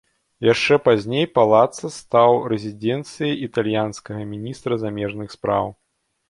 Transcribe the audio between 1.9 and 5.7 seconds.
стаў рэзідэнцыяй італьянскага міністра замежных спраў.